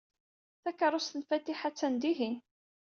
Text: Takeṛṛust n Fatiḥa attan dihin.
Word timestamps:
Takeṛṛust 0.63 1.13
n 1.17 1.21
Fatiḥa 1.29 1.65
attan 1.69 1.93
dihin. 2.01 2.37